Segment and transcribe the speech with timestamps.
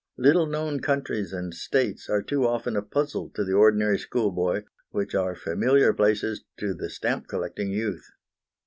[0.17, 5.13] Little known countries and states are too often a puzzle to the ordinary schoolboy, which
[5.13, 8.09] are familiar places to the stamp collecting youth.